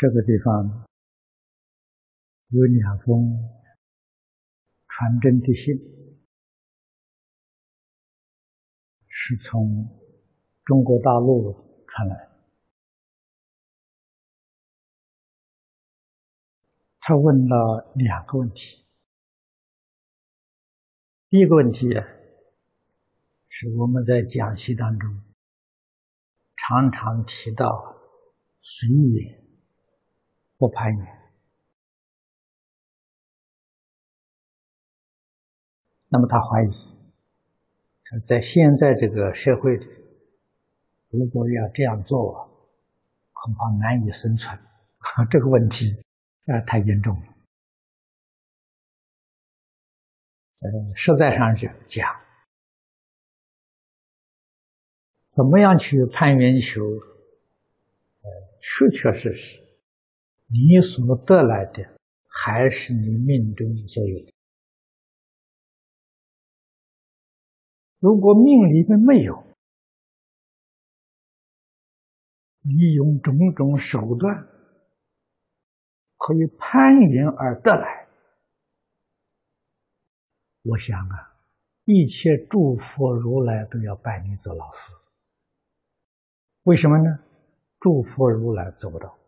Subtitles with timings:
[0.00, 0.88] 这个地方
[2.48, 3.36] 有两封
[4.88, 5.76] 传真的信，
[9.06, 9.86] 是从
[10.64, 12.30] 中国大陆传来。
[17.00, 18.82] 他问了两个问题。
[21.28, 21.90] 第一个问题
[23.46, 25.22] 是我们在讲习当中
[26.56, 27.66] 常常提到
[28.62, 29.39] 随缘。
[30.60, 31.32] 不攀缘，
[36.08, 36.70] 那么他怀疑，
[38.26, 39.86] 在现在这个社会里，
[41.08, 42.46] 如果要这样做，
[43.32, 44.54] 恐怕难以生存。
[45.30, 45.96] 这个问题
[46.44, 47.26] 啊，太严重了。
[50.60, 52.06] 呃，实在上是讲，
[55.30, 56.84] 怎么样去攀缘求？
[56.84, 59.69] 呃，确确实实。
[60.52, 64.32] 你所得来的，还是你命中所有的。
[68.00, 69.44] 如果命里面没有，
[72.62, 74.34] 你用种种手段
[76.16, 78.08] 可以攀缘而得来，
[80.62, 81.38] 我想啊，
[81.84, 84.92] 一切诸佛如来都要拜你做老师。
[86.64, 87.24] 为什么呢？
[87.78, 89.19] 诸佛如来做不到。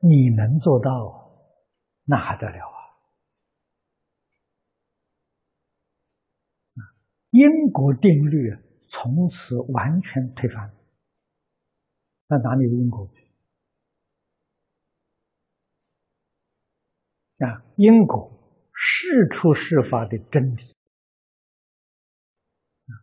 [0.00, 1.30] 你能做到，
[2.04, 2.78] 那还得了啊！
[7.30, 10.72] 因果定律从此完全推翻。
[12.28, 13.10] 那哪里有因果？
[17.38, 18.30] 啊，因果
[18.72, 20.62] 是出是法的真理。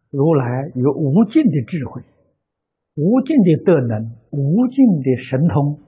[0.09, 2.01] 如来有无尽的智慧，
[2.95, 5.81] 无尽的德能，无尽的神通。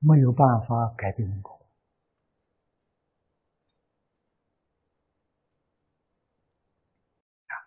[0.00, 1.60] 没有办法改变因果，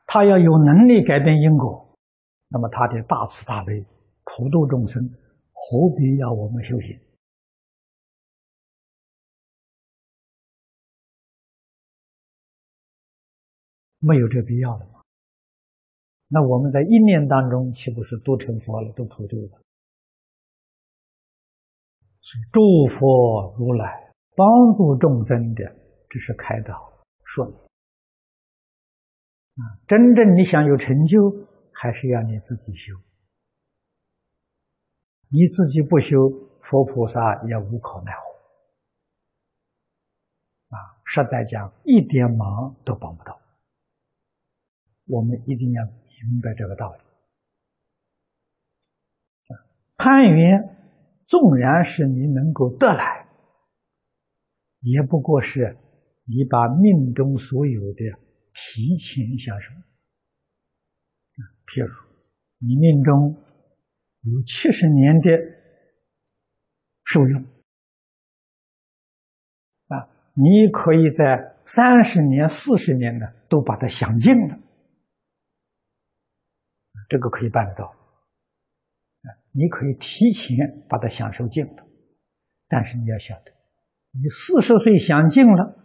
[0.06, 1.98] 他要有能力改变因果，
[2.48, 3.86] 那么他的大慈大悲、
[4.24, 5.10] 普度众生，
[5.52, 7.00] 何必要我们修行？
[14.00, 15.02] 没有这必要了嘛？
[16.28, 19.62] 那我们在一念当中，岂不是都成佛了，都普度了？
[22.22, 25.64] 是诸佛如来帮助众生的，
[26.08, 27.56] 只是开导说明
[29.56, 29.62] 啊。
[29.88, 31.18] 真正你想有成就，
[31.74, 32.94] 还是要你自己修。
[35.30, 36.18] 你自己不修，
[36.62, 38.22] 佛菩萨也无可奈何
[40.76, 40.78] 啊。
[41.06, 43.42] 实在讲，一点忙都帮不到。
[45.08, 47.00] 我们一定要明白这个道理
[49.98, 50.78] 攀缘。
[51.32, 53.26] 纵然是你能够得来，
[54.82, 55.78] 也不过是
[56.26, 58.04] 你把命中所有的
[58.54, 59.72] 提前享受。
[61.68, 61.88] 譬如
[62.58, 63.34] 你命中
[64.24, 65.30] 有七十年的
[67.06, 67.42] 受用，
[69.88, 74.60] 啊，你可以在三十年、四十年呢都把它享尽了，
[77.08, 78.01] 这个可以办得到。
[79.54, 80.58] 你可以提前
[80.88, 81.86] 把它享受尽了，
[82.68, 83.52] 但是你要晓得，
[84.12, 85.76] 你四十岁享尽了，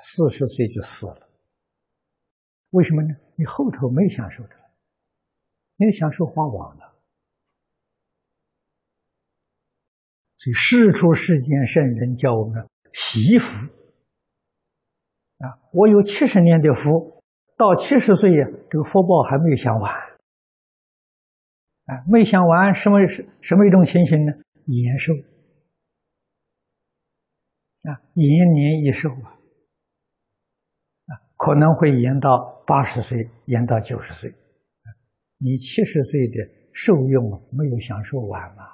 [0.00, 1.28] 四十岁就死了。
[2.70, 3.08] 为什么呢？
[3.36, 4.50] 你后头没享受的，
[5.76, 6.98] 你的享受花完了。
[10.36, 13.72] 所以世出世间圣人教我们惜福
[15.38, 15.58] 啊！
[15.72, 17.22] 我有七十年的福，
[17.56, 20.07] 到七十岁呀，这个福报还没有享完。
[21.88, 24.32] 啊，没想完，什么是什么一种情形呢？
[24.66, 25.14] 延寿
[27.82, 29.40] 啊，延年益寿啊，
[31.06, 34.30] 啊，可能会延到八十岁，延到九十岁，
[35.38, 36.36] 你七十岁的
[36.74, 38.64] 受用，没有享受完嘛？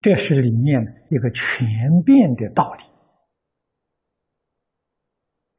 [0.00, 2.84] 这是里面一个全变的道理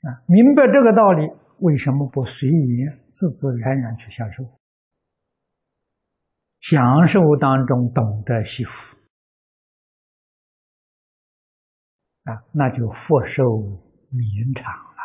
[0.07, 1.44] 啊，明白这个道理。
[1.59, 4.43] 为什么不随缘、自自然然去享受？
[6.59, 8.97] 享受当中懂得惜福
[12.23, 13.43] 啊，那就福寿
[14.09, 15.01] 绵长了。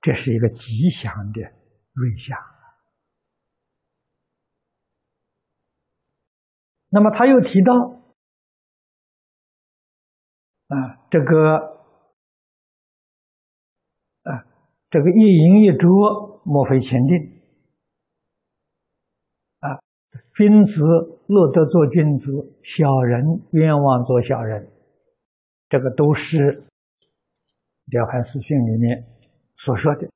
[0.00, 2.36] 这是一个吉祥的瑞相。
[6.88, 7.72] 那么他又提到
[10.66, 11.77] 啊，这个。
[14.90, 17.16] 这个一饮一啄，莫非前定？
[19.60, 19.78] 啊
[20.34, 20.82] 君子
[21.26, 24.70] 乐得做君子，小人冤枉做小人，
[25.68, 26.36] 这个都是
[27.86, 29.04] 《了凡四训》里面
[29.56, 30.08] 所说的。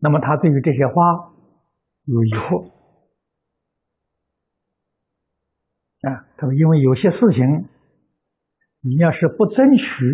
[0.00, 0.94] 那么他对于这些话
[2.04, 2.70] 有疑惑
[6.02, 7.44] 啊，他说：“因为有些事情，
[8.80, 10.04] 你要是不争取，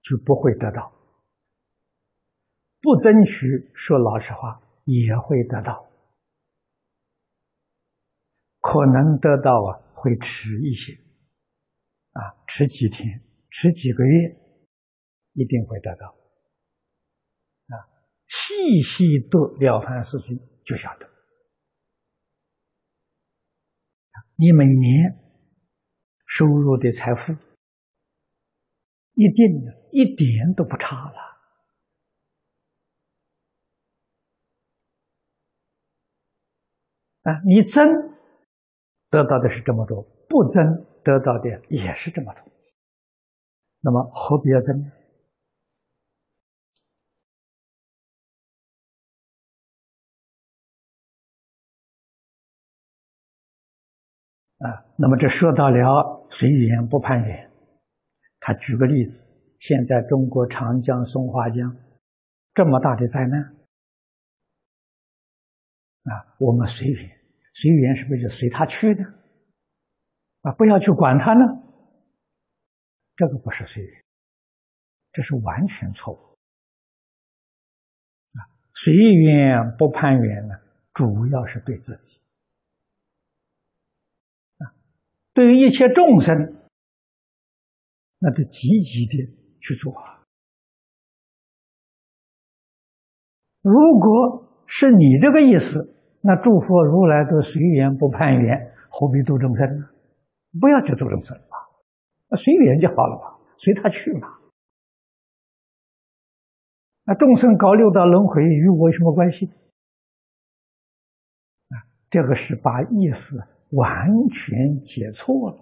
[0.00, 0.90] 就不会得到；
[2.80, 5.88] 不争取，说老实话，也会得到。
[8.60, 10.92] 可能得到啊，会迟一些，
[12.12, 14.36] 啊，迟几天，迟几个月，
[15.32, 16.06] 一定会得到。”
[17.68, 17.74] 啊
[18.26, 21.08] 细细读《了凡四训》，就晓得，
[24.36, 25.18] 你每年
[26.26, 27.32] 收入的财富，
[29.20, 29.44] 一定
[29.92, 31.20] 一点都不差了。
[37.22, 37.86] 啊，你增
[39.10, 40.64] 得到的是这么多，不增
[41.04, 42.42] 得到的也是这么多，
[43.80, 44.90] 那么何必要增？
[54.60, 57.49] 啊，那么这说到了随缘不攀缘，
[58.54, 59.26] 举个例子：
[59.58, 61.76] 现在中国长江、松花江
[62.54, 63.40] 这么大的灾难，
[66.04, 67.20] 啊，我们随缘，
[67.54, 69.04] 随缘是不是就随他去呢？
[70.42, 71.44] 啊，不要去管他呢？
[73.16, 74.04] 这个不是随缘，
[75.12, 76.18] 这是完全错误。
[78.38, 80.54] 啊，随缘不攀缘呢，
[80.94, 82.20] 主要是对自己。
[85.32, 86.59] 对于一切众生，
[88.20, 89.26] 那就积极的
[89.60, 90.22] 去做啊。
[93.62, 99.88] 如果是你这个意思，那诸佛如来都随缘不攀缘，何必度众生呢？
[100.60, 101.56] 不要去度众生吧，
[102.28, 104.28] 那随缘就好了吧，随他去嘛。
[107.04, 109.46] 那众生搞六道轮回与我有什么关系？
[111.68, 111.74] 啊，
[112.08, 113.40] 这个是把意思。
[113.72, 113.88] 完
[114.32, 115.56] 全解错了。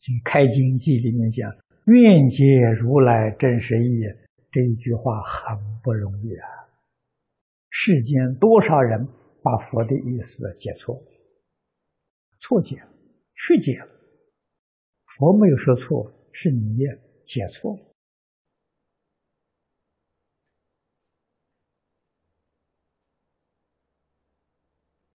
[0.24, 1.50] 《开经记》里面讲
[1.86, 2.44] “愿解
[2.80, 4.00] 如来真实义”
[4.50, 6.48] 这一句话很不容易啊！
[7.68, 9.06] 世间多少人
[9.42, 11.00] 把佛的意思解错，
[12.38, 12.76] 错解，
[13.34, 13.86] 曲解了。
[15.06, 16.78] 佛没有说错，是你
[17.24, 17.82] 解错了。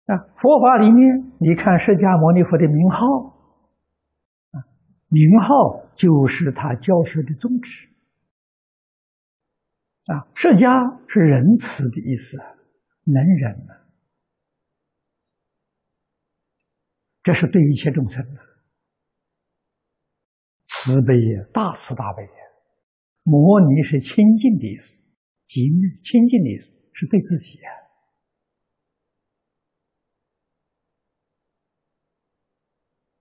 [0.05, 3.34] 啊，佛法里面，你看释迦牟尼佛的名号，
[5.07, 7.89] 名号就是他教学的宗旨。
[10.05, 12.37] 啊，释迦是仁慈的意思，
[13.05, 13.73] 能忍呢，
[17.23, 18.39] 这是对一切众生的
[20.65, 21.15] 慈悲
[21.51, 22.33] 大慈大悲的。
[23.23, 25.01] 摩尼是清净的意思，
[25.45, 25.71] 极
[26.03, 27.59] 清净的意思是对自己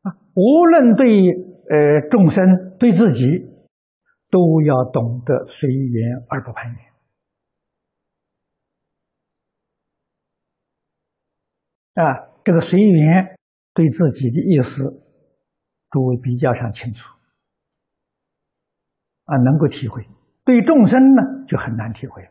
[0.02, 0.12] 啊。
[0.34, 2.44] 无论对呃众生
[2.78, 3.38] 对自己，
[4.30, 6.84] 都要懂得随缘而不攀缘。
[11.94, 13.36] 啊，这个随缘
[13.72, 14.84] 对自己的意思，
[15.90, 17.08] 诸位比较上清楚，
[19.24, 20.02] 啊，能够体会；
[20.44, 22.22] 对众生呢，就很难体会。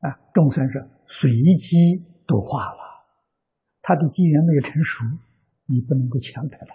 [0.00, 2.88] 啊，众生是随机度化了。
[3.82, 5.04] 他的机缘没有成熟，
[5.70, 6.74] 你不能够强迫他，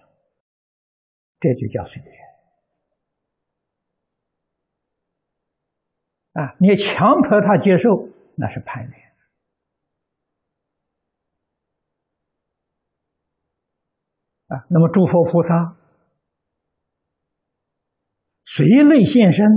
[1.39, 2.13] 这就叫随缘。
[6.33, 7.89] 啊，你要强迫他接受，
[8.37, 9.03] 那是叛缘。
[14.47, 15.75] 啊，那么诸佛菩萨
[18.45, 19.47] 随类现身，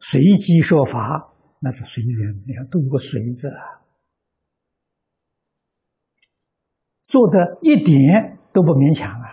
[0.00, 2.42] 随机说法，那是随缘。
[2.46, 3.84] 你看，都有个“随”字啊。
[7.02, 9.28] 做的一点都不勉强啊！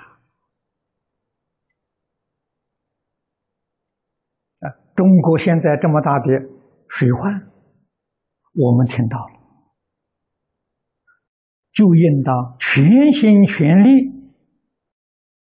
[4.60, 6.26] 啊，中国现在这么大的
[6.90, 7.32] 水患，
[8.54, 9.40] 我们听到了，
[11.72, 14.12] 就应当全心全力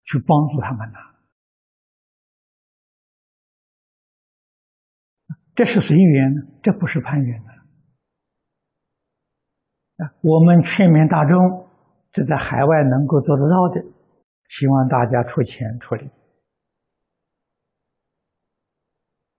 [0.04, 0.98] 去帮助他们呐。
[5.54, 7.50] 这是随缘，这不是攀缘的。
[10.04, 11.69] 啊，我们劝勉大众。
[12.12, 13.84] 这在海外能够做得到的，
[14.48, 16.10] 希望大家出钱出力。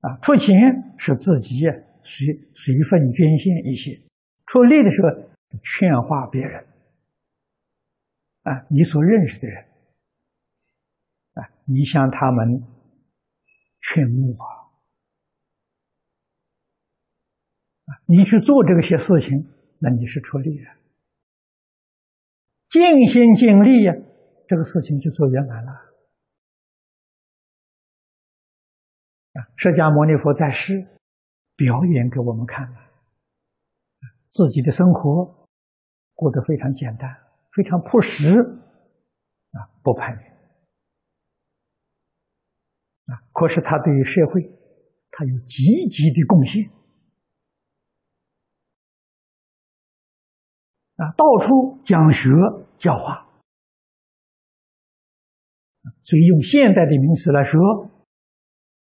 [0.01, 1.67] 啊，出钱是自己
[2.03, 4.01] 随随份捐献一些，
[4.47, 5.09] 出力的时候
[5.63, 6.67] 劝化别人，
[8.45, 9.63] 啊，你所认识的人，
[11.35, 12.63] 啊，你向他们
[13.81, 14.35] 劝募
[17.85, 19.47] 啊，你去做这些事情，
[19.81, 20.73] 那你是出力了，
[22.71, 23.93] 尽心尽力呀，
[24.47, 25.73] 这个事情就做圆满了。
[29.33, 30.87] 啊，释迦牟尼佛在世。
[31.57, 32.79] 表演给我们看了，
[34.31, 35.47] 自己的生活
[36.15, 37.15] 过得非常简单，
[37.53, 38.41] 非常朴实，
[39.51, 40.33] 啊，不攀缘，
[43.05, 44.41] 啊，可是他对于社会，
[45.11, 46.65] 他有积极的贡献，
[51.01, 52.29] 啊，到处讲学
[52.77, 53.27] 教化，
[56.03, 57.59] 所以用现代的名词来说，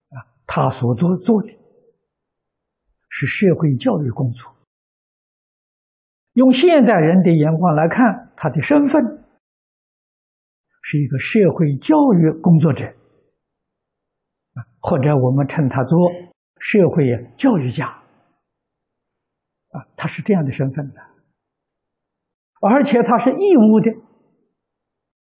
[0.09, 1.59] 啊，他所做做的。
[3.15, 4.55] 是社会教育工作。
[6.31, 8.99] 用现在人的眼光来看，他的身份
[10.81, 15.95] 是一个社会教育工作者，啊，或者我们称他做
[16.57, 17.05] 社会
[17.37, 17.85] 教育家，
[19.69, 20.99] 啊，他是这样的身份的，
[22.69, 23.91] 而且他是义务的，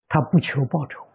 [0.07, 1.05] 他不求报酬。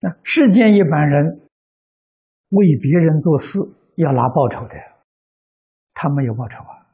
[0.00, 1.44] 那世间一般人。
[2.50, 3.58] 为别人做事
[3.96, 4.74] 要拿报酬的，
[5.92, 6.88] 他没有报酬啊！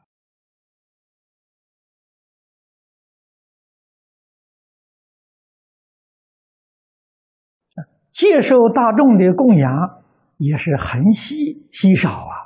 [8.11, 10.03] 接受大众的供养
[10.39, 12.44] 也是很稀稀少啊，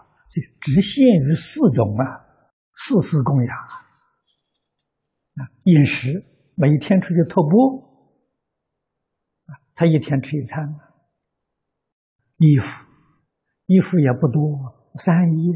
[0.62, 2.06] 只限于四种啊，
[2.76, 3.74] 四次供养啊，
[5.36, 6.24] 啊，饮食
[6.56, 7.78] 每天出去托钵，
[9.46, 10.68] 啊，他一天吃一餐，
[12.38, 12.88] 衣服。
[13.72, 14.42] 衣服也不多，
[14.96, 15.54] 三衣，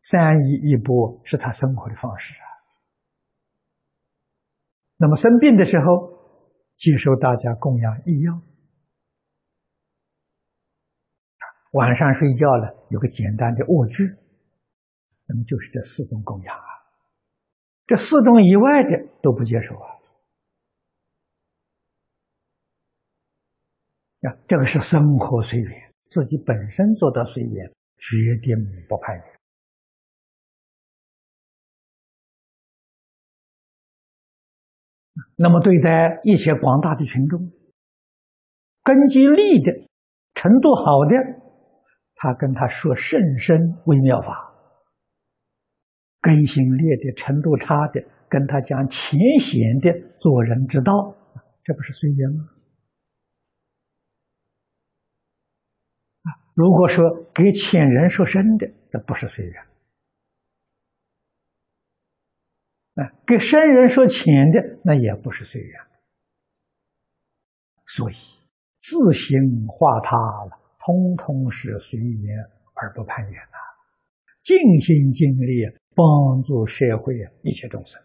[0.00, 2.48] 三衣一钵是他生活的方式啊。
[4.96, 5.84] 那么生病的时候，
[6.78, 8.40] 接受大家供养医药，
[11.72, 14.04] 晚上睡觉了有个简单的卧具，
[15.26, 16.64] 那么就是这四种供养啊。
[17.86, 18.90] 这四种以外的
[19.22, 19.88] 都不接受啊。
[24.22, 28.56] 啊，这个是生活随缘，自己本身做到随缘，决定
[28.88, 29.24] 不攀缘。
[35.36, 37.52] 那么对待一些广大的群众，
[38.82, 39.72] 根基利的
[40.34, 41.14] 程度好的，
[42.20, 43.56] 他跟他说甚深
[43.86, 44.32] 微妙法；
[46.20, 50.92] 根性劣的程度差的，跟他讲浅显的做人之道，
[51.62, 52.50] 这不是随缘吗？
[56.54, 59.62] 如果说给浅人说深的，那不是随缘；
[62.94, 65.80] 啊，给深人说浅的，那也不是随缘。
[67.86, 68.14] 所以
[68.78, 70.57] 自行化他了，
[70.88, 72.34] 通通是随缘
[72.72, 73.58] 而不攀缘呐。
[74.40, 78.00] 尽心尽力帮助社会一切众生，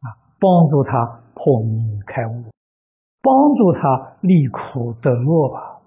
[0.00, 0.10] 啊，
[0.40, 2.50] 帮助他破迷开悟，
[3.22, 5.80] 帮助他离苦得乐吧。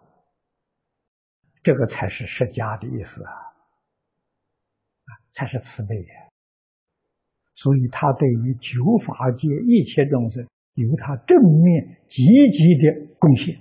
[1.61, 6.09] 这个才是释迦的意思啊，啊，才是慈悲的。
[7.55, 13.57] 所以他对于九法界一切众生有他正面积极的贡献，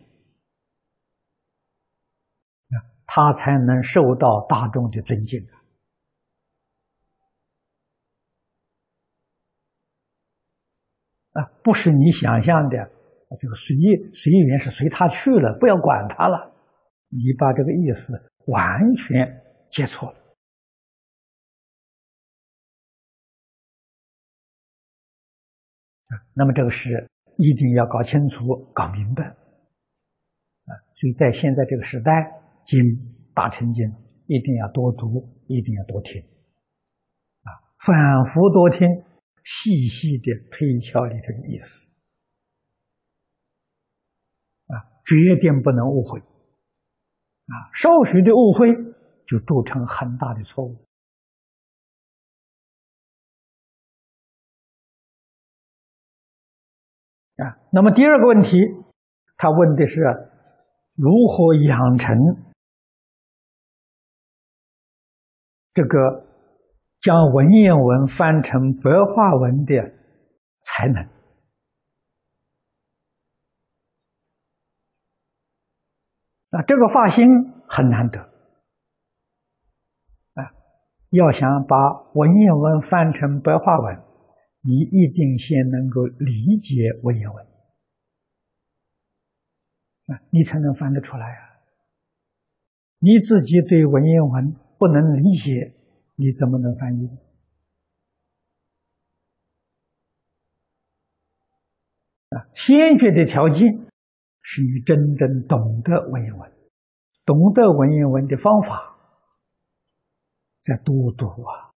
[2.70, 2.78] 啊，
[3.14, 5.38] 他才能受到大众的尊敬
[11.32, 11.44] 啊。
[11.62, 12.78] 不是你想象的，
[13.38, 13.76] 这个随
[14.14, 16.56] 随缘是随他去了，不要管他了。
[17.08, 18.14] 你把这个意思
[18.46, 19.28] 完全
[19.70, 20.18] 接错了
[26.34, 30.72] 那么这个事一定要搞清楚、搞明白啊！
[30.94, 32.80] 所以在现在这个时代，经
[33.34, 33.84] 大乘经
[34.26, 36.22] 一定要多读，一定要多听
[37.42, 38.88] 啊，反复多听，
[39.44, 41.90] 细细的推敲里头的意思
[44.66, 46.20] 啊，决定不能误会。
[46.20, 48.72] 啊，少许的误会
[49.26, 50.86] 就铸成很大的错误
[57.36, 57.58] 啊。
[57.72, 58.58] 那么第二个问题，
[59.36, 60.00] 他问的是
[60.94, 62.16] 如何养成
[65.74, 66.26] 这个
[67.00, 69.74] 将文言文翻成白话文的
[70.60, 71.02] 才能
[76.50, 77.26] 啊，这个发心
[77.66, 78.20] 很难得
[80.34, 80.44] 啊！
[81.08, 81.74] 要想把
[82.12, 83.96] 文言文翻成白话文，
[84.60, 87.46] 你一定先能够理解文言文
[90.08, 91.40] 啊，你才能翻得出来啊！
[92.98, 95.76] 你自己对文言文不能理解，
[96.16, 97.06] 你怎么能翻译？
[102.30, 103.86] 啊，先决的条件。
[104.44, 106.52] 是你真正懂得文言文，
[107.24, 108.98] 懂得文言文的方法，
[110.60, 111.70] 再多读啊！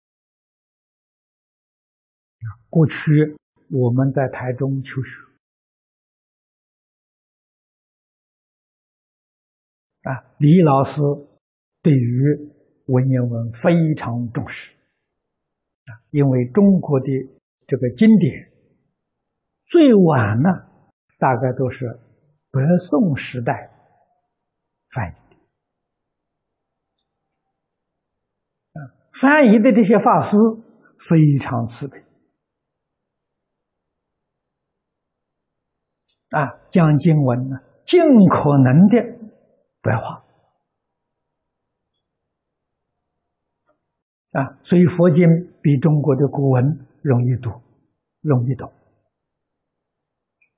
[2.69, 3.35] 过去
[3.69, 5.25] 我们在台中求学，
[10.03, 11.01] 啊，李老师
[11.81, 12.52] 对于
[12.87, 14.75] 文言文非常重视，
[15.85, 17.07] 啊，因为中国的
[17.67, 18.51] 这个经典
[19.65, 20.49] 最晚呢，
[21.17, 21.99] 大概都是。
[22.55, 23.71] 北宋时代
[24.91, 25.13] 翻译
[28.75, 28.79] 的，
[29.11, 30.37] 翻译的这些法师
[30.99, 31.97] 非常慈悲，
[36.29, 37.99] 啊，将经文呢尽
[38.29, 39.01] 可能的
[39.81, 40.22] 白话，
[44.33, 45.27] 啊，所以佛经
[45.61, 47.49] 比中国的古文容易读，
[48.21, 48.71] 容易懂，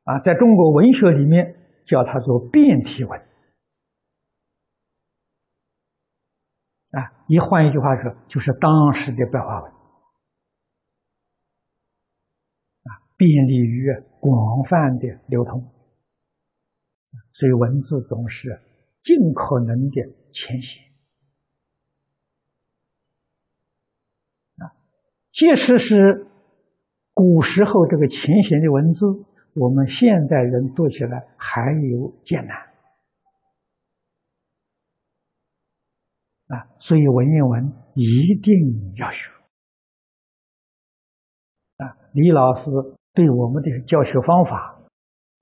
[0.03, 1.61] 啊，在中国文学里面。
[1.85, 3.19] 叫它做变体文，
[6.93, 9.71] 啊，你换一句话说，就是当时的白话文，
[12.81, 13.85] 啊，便利于
[14.19, 15.61] 广泛的流通，
[17.33, 18.49] 所以文字总是
[19.03, 20.83] 尽可能的浅显，
[24.57, 24.75] 啊，
[25.31, 26.27] 即使是
[27.13, 29.05] 古时候这个浅显的文字。
[29.57, 32.57] 我们现在人读起来还有艰难
[36.47, 38.53] 啊，所以文言文一定
[38.97, 39.31] 要学
[41.77, 41.95] 啊。
[42.11, 42.69] 李老师
[43.13, 44.77] 对我们的教学方法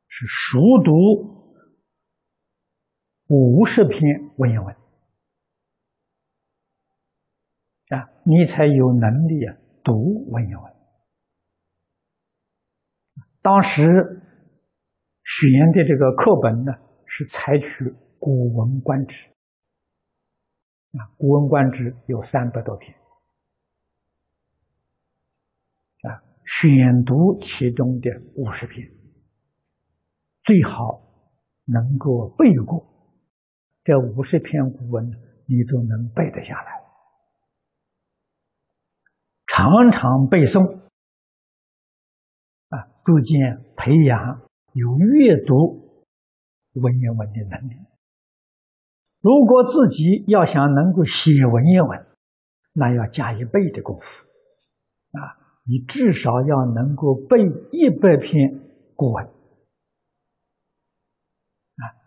[0.07, 0.91] 是熟读
[3.29, 4.75] 五十篇文言文
[7.93, 10.73] 啊，你才有能力啊读文言文。
[13.41, 13.81] 当时
[15.23, 16.71] 选的这个课本呢，
[17.05, 17.85] 是采取
[18.19, 19.29] 《古文观止》
[20.99, 22.95] 啊，《古文观止》有三百多篇
[26.03, 28.89] 啊，选读其中的五十篇，
[30.41, 31.01] 最好
[31.65, 32.85] 能够背过
[33.83, 35.05] 这五十篇古文，
[35.45, 36.82] 你都能背得下来，
[39.55, 40.79] 常常背诵。
[42.69, 44.41] 啊，逐渐培养
[44.73, 46.09] 有阅读
[46.81, 47.75] 文言文的能力。
[49.21, 52.03] 如果自己要想能够写文言文，
[52.73, 54.25] 那要加一倍的功夫。
[55.11, 58.59] 啊，你至少要能够背一百篇
[58.95, 59.29] 古文，啊，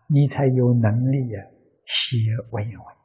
[0.08, 1.44] 你才有能力呀
[1.84, 2.16] 写
[2.50, 2.95] 文言文。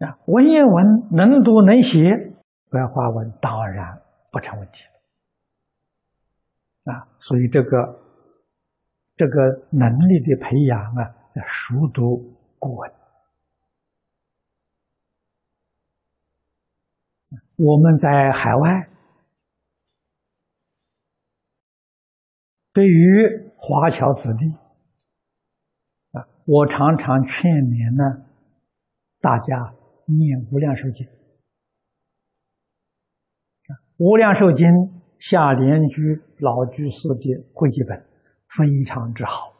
[0.00, 2.10] 啊，文言文能读能写。
[2.70, 4.84] 白话文当然不成问题
[6.84, 7.08] 啊！
[7.18, 8.00] 所以这个
[9.16, 12.92] 这个能力的培养啊，在熟读古文。
[17.56, 18.88] 我们在海外，
[22.72, 24.46] 对于华侨子弟
[26.12, 28.24] 啊，我常常劝勉呢，
[29.20, 29.74] 大家
[30.18, 31.06] 念《无量寿经》。
[33.98, 34.66] 无量寿经
[35.18, 36.00] 下莲居
[36.38, 37.98] 老居士的汇集本
[38.48, 39.52] 非常之好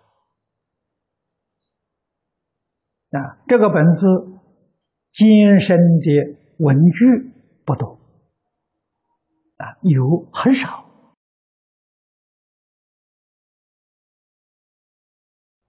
[3.11, 3.45] 啊！
[3.47, 4.07] 这个本子
[5.13, 7.05] 艰深的文句
[7.67, 8.01] 不多
[9.59, 10.87] 啊，有很少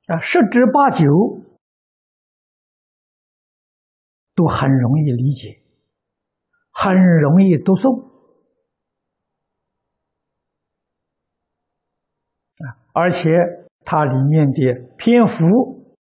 [0.08, 1.06] 啊，十之八九
[4.36, 5.62] 都很容易理解，
[6.72, 8.10] 很容易读诵。
[12.94, 13.30] 而且
[13.86, 15.96] 它里面的篇幅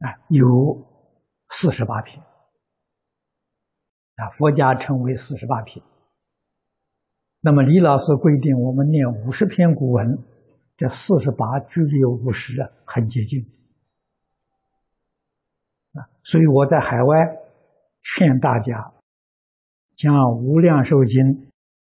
[0.00, 0.46] 啊有
[1.50, 2.20] 四十八篇
[4.16, 5.84] 啊，佛家称为四十八篇。
[7.40, 10.18] 那么李老师规定我们念五十篇古文，
[10.76, 13.40] 这四十八距离五十啊很接近，
[16.26, 17.14] 所以我在海外
[18.02, 18.92] 劝大家
[19.94, 21.22] 将《无量寿经》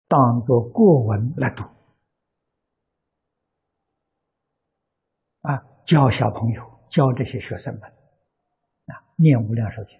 [0.07, 1.65] 当作过文来读。
[5.41, 9.99] 啊教小朋友，教这些学生们啊，念无量寿经。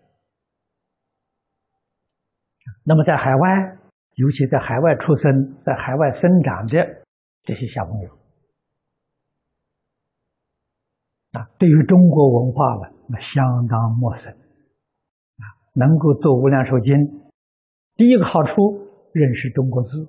[2.83, 3.77] 那么在海外，
[4.15, 6.77] 尤其在海外出生、在海外生长的
[7.43, 8.17] 这些小朋友，
[11.31, 14.31] 啊，对于中国文化呢，那相当陌生。
[14.31, 15.43] 啊，
[15.73, 16.95] 能够读无量寿经，
[17.95, 18.61] 第一个好处
[19.13, 20.05] 认识中国字，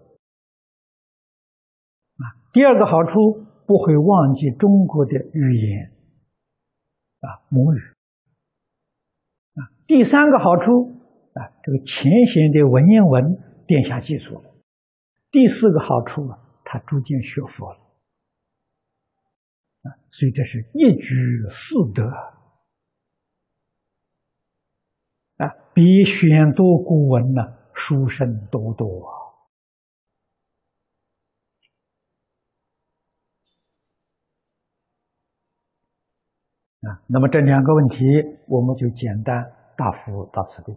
[2.17, 3.19] 啊，第二个好处
[3.67, 5.93] 不会忘记中国的语言，
[7.21, 7.79] 啊，母语，
[9.55, 11.01] 啊，第三个好处。
[11.33, 13.23] 啊，这个浅显的文言文
[13.65, 14.51] 殿下记住了。
[15.31, 17.79] 第四个好处啊，他逐渐学佛了。
[19.83, 21.15] 啊，所以这是一举
[21.49, 22.05] 四得
[25.37, 25.47] 啊，
[25.81, 27.41] 比选读古文呢
[27.73, 29.09] 书生多多
[36.83, 37.01] 啊。
[37.07, 38.05] 那么这两个问题，
[38.47, 39.43] 我们就简单
[39.75, 40.77] 答复到此地。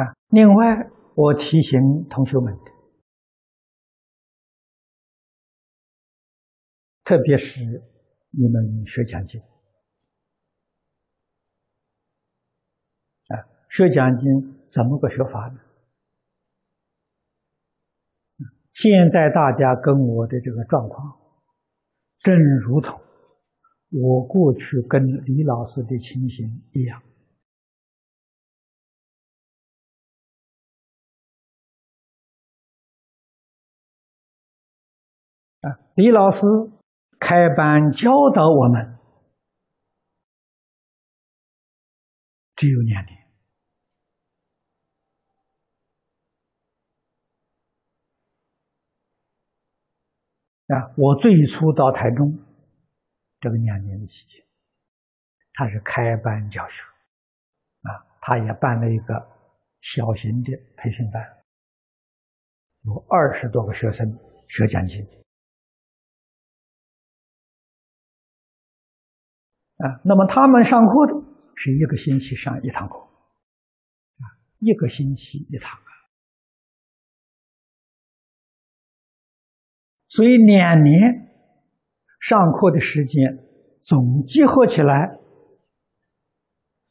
[0.00, 0.16] 啊！
[0.28, 2.56] 另外，我提醒同学们，
[7.08, 7.62] 特别是
[8.32, 9.40] 你们学讲经
[13.28, 14.30] 啊，学讲经
[14.68, 15.58] 怎么个学法呢？
[18.74, 21.18] 现在大家跟我的这个状况，
[22.18, 23.00] 正如同
[23.88, 27.02] 我过去跟李老师的情形一样。
[35.62, 36.44] 啊，李老师
[37.20, 38.98] 开班教导我们，
[42.54, 43.18] 只有两年。
[50.68, 52.30] 啊，我最初到台中
[53.40, 54.46] 这个两年的期间，
[55.54, 56.82] 他是开班教学，
[57.82, 59.14] 啊，他也办了一个
[59.80, 61.22] 小型的培训班，
[62.82, 64.06] 有二十多个学生
[64.48, 65.06] 学讲经。
[69.78, 71.14] 啊，那么他们上课的
[71.54, 74.24] 是一个星期上一堂课，啊，
[74.58, 75.90] 一个星期一堂啊，
[80.08, 81.00] 所以两年
[82.20, 83.22] 上课的时间
[83.80, 85.18] 总集合起来，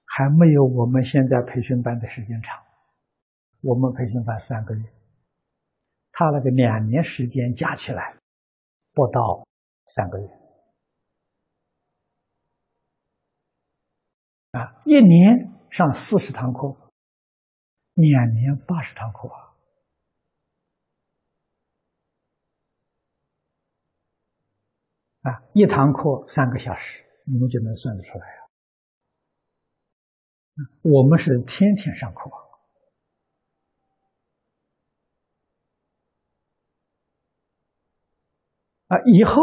[0.06, 2.58] 还没有我们现在培训班的时间长。
[3.62, 4.84] 我们培训班三个月，
[6.12, 8.16] 他那个两年时间加起来
[8.94, 9.46] 不到
[9.88, 10.37] 三个月。
[14.58, 16.76] 啊，一年上四十堂课，
[17.94, 19.54] 两年八十堂课啊！
[25.30, 28.50] 啊，一堂课三个小时，你们就能算得出来啊。
[30.82, 32.32] 我们是天天上课
[38.88, 39.34] 啊，以后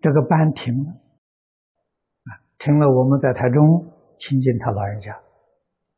[0.00, 1.01] 这个班停了。
[2.64, 3.60] 听了我们在台中
[4.16, 5.12] 亲近他老人家，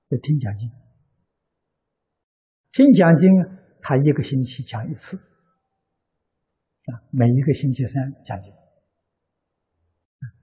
[0.09, 0.71] 在听讲经，
[2.73, 3.31] 听讲经，
[3.83, 5.19] 他一个星期讲一次，
[6.87, 8.51] 啊，每一个星期三讲经，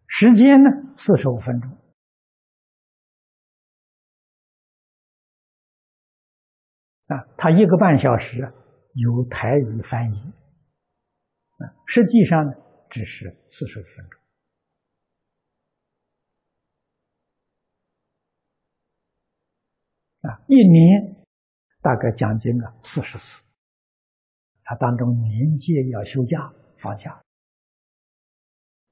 [0.05, 1.71] 时间呢四十五分钟，
[7.07, 8.43] 啊，他一个半小时
[8.93, 10.19] 有台语翻译，
[11.57, 12.53] 啊，实际上呢
[12.91, 14.20] 只是四十五分钟。
[20.21, 21.25] 啊，一年
[21.81, 23.41] 大概讲经了四十次，
[24.63, 27.11] 他当中年届要休假放假，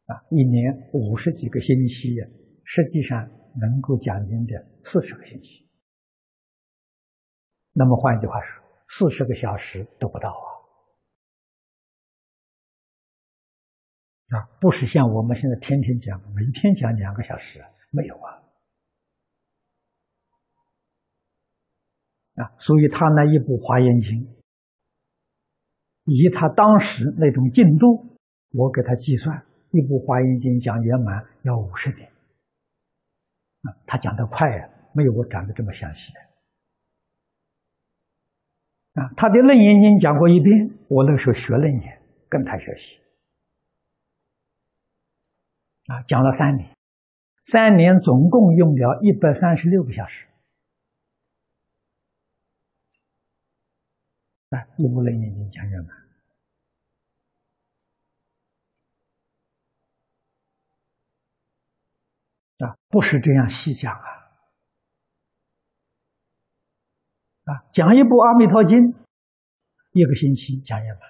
[0.05, 2.15] 啊，一年五十几个星期，
[2.63, 5.69] 实际上能够讲经的四十个星期。
[7.73, 10.49] 那么换一句话说，四十个小时都不到啊！
[14.35, 18.38] 啊，不是像我们现在天天讲，每天讲两个小时，没有啊。
[22.39, 24.15] 啊，所以他那一部《华严经》，
[26.05, 28.15] 以他当时那种进度，
[28.51, 29.35] 我给他计算，
[29.71, 32.07] 一部《华严经》讲圆满要五十年。
[32.07, 36.13] 啊，他讲的快呀，没有我讲的这么详细。
[38.93, 43.01] 啊，他的《楞严经》讲过一遍，我那时候学楞严，跟他学习。
[45.87, 46.71] 啊，讲了三年，
[47.43, 50.25] 三年总共用了一百三十六个小时。
[54.49, 55.95] 啊，一部楞严经讲圆满
[62.67, 64.07] 啊，不是这样细讲啊
[67.43, 68.77] 啊，讲一部阿弥陀经，
[69.91, 71.01] 一个星期讲圆满，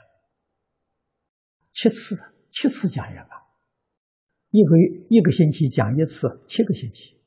[1.72, 2.16] 七次
[2.50, 3.42] 七次讲圆满，
[4.50, 4.78] 一个
[5.10, 7.19] 一个星期讲一次，七个星期。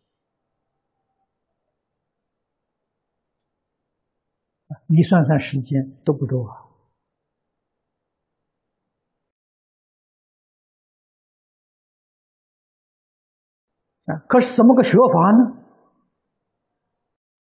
[4.94, 6.68] 你算算时间多不多啊？
[14.04, 15.64] 啊，可是怎么个学法呢？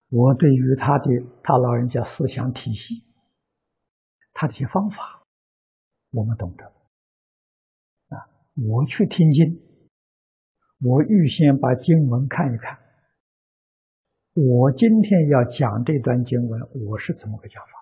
[0.08, 1.04] 我对于他的
[1.42, 3.04] 他老人家思想体系，
[4.32, 5.26] 他的些方法，
[6.10, 6.64] 我们懂得。
[8.16, 8.16] 啊，
[8.54, 9.44] 我去听经，
[10.80, 12.78] 我预先把经文看一看。
[14.34, 17.78] 我今天要讲这段经文，我是怎么个讲法？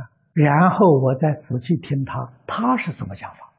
[0.00, 3.52] 啊，然后我再仔细听他，他是怎么讲法，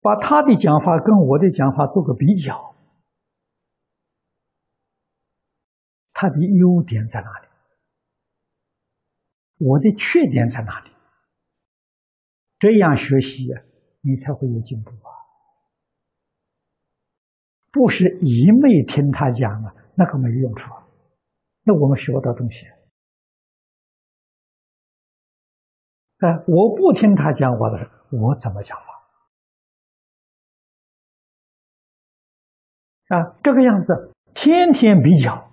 [0.00, 2.76] 把他的讲法跟我的讲法做个比较，
[6.12, 7.48] 他的优点在哪里？
[9.58, 10.90] 我的缺点在哪里？
[12.60, 13.48] 这样学习，
[14.02, 15.19] 你才会有进步啊！
[17.72, 20.86] 不是一昧听他讲啊，那个没用处啊。
[21.62, 22.66] 那我们学不到东西。
[26.18, 28.92] 啊，我不听他讲话的时候，我怎么讲法？
[33.16, 35.50] 啊，这个样子，天天比较，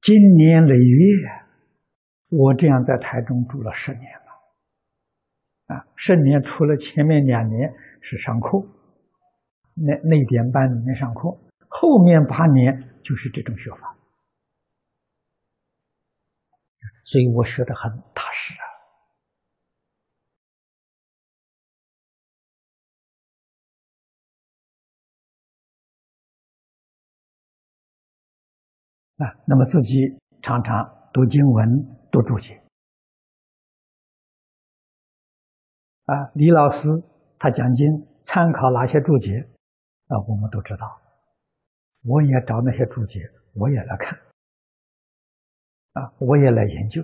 [0.00, 1.46] 经年累月，
[2.28, 5.74] 我这样在台中住了十年了。
[5.74, 8.58] 啊，十年除了前面两年是上课。
[9.80, 11.28] 那那点班里面上课，
[11.68, 13.96] 后面八年就是这种学法，
[17.04, 18.64] 所以我学的很踏实啊。
[29.26, 31.66] 啊，那么自己常常读经文、
[32.10, 32.60] 读注解
[36.04, 36.30] 啊。
[36.34, 36.88] 李老师
[37.38, 39.48] 他讲经参考哪些注解？
[40.08, 41.00] 啊，我们都知道，
[42.02, 43.20] 我也找那些注解，
[43.52, 44.18] 我也来看，
[45.92, 47.02] 啊，我也来研究，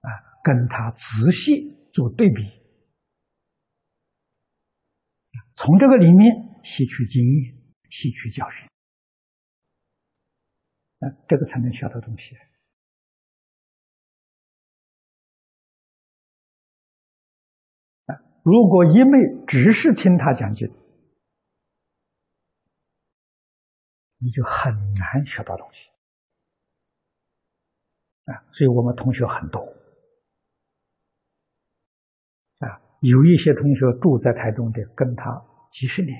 [0.00, 0.08] 啊，
[0.42, 2.42] 跟他仔细做对比，
[5.54, 7.54] 从这个里面吸取经验，
[7.90, 8.66] 吸取教训，
[11.00, 12.34] 啊，这个才能学到东西。
[18.42, 20.68] 如果一昧只是听他讲经，
[24.18, 25.90] 你就很难学到东西
[28.24, 28.42] 啊！
[28.52, 29.60] 所以我们同学很多
[32.58, 36.16] 啊，有一些同学住在台中的，跟他几十年，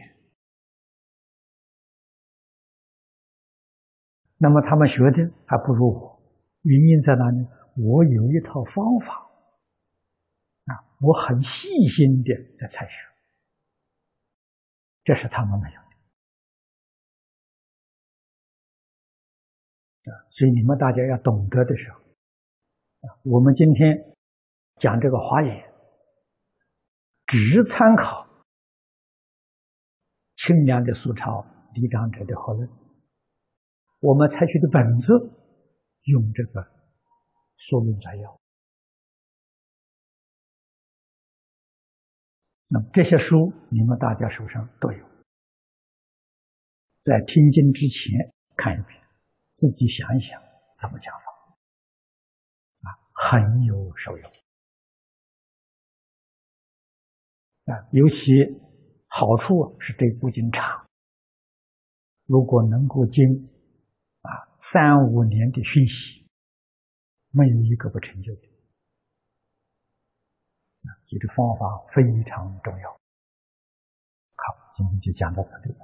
[4.37, 6.23] 那么他们学的还不如我，
[6.63, 7.39] 原因在哪里？
[7.77, 9.32] 我有一套方法。
[10.65, 12.95] 啊我很细心的在采取，
[15.05, 15.81] 这是他们没有
[20.05, 20.27] 的。
[20.31, 23.97] 所以你们大家要懂得的时候，啊，我们今天
[24.77, 25.73] 讲这个华严，
[27.27, 28.29] 只参考
[30.35, 31.45] 清凉的苏超
[31.75, 32.69] 李长者的合论，
[34.01, 35.15] 我们采取的本子
[36.05, 36.61] 用这个
[37.57, 38.42] 说明摘要。
[42.75, 45.07] 那么这些书，你们大家手上都有，
[47.03, 48.99] 在听经之前看一遍，
[49.55, 50.41] 自己想一想
[50.79, 51.25] 怎么讲法，
[52.81, 54.33] 啊，很有受用，
[57.67, 58.33] 啊，尤其
[59.07, 60.89] 好处是这部经长，
[62.25, 63.51] 如果能够经
[64.23, 66.27] 啊三五年的熏习，
[67.33, 68.52] 没有一个不成就的。
[71.13, 72.91] 记住方法非常重要。
[72.91, 72.97] 好，
[74.73, 75.77] 今天就讲到此地。